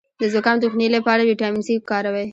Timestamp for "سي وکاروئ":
1.67-2.27